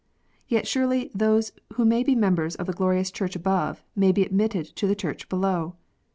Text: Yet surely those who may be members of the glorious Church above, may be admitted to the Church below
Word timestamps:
Yet 0.47 0.65
surely 0.65 1.11
those 1.13 1.51
who 1.73 1.85
may 1.85 2.01
be 2.01 2.15
members 2.15 2.55
of 2.55 2.65
the 2.65 2.73
glorious 2.73 3.11
Church 3.11 3.35
above, 3.35 3.83
may 3.95 4.11
be 4.11 4.23
admitted 4.23 4.65
to 4.77 4.87
the 4.87 4.95
Church 4.95 5.29
below 5.29 5.75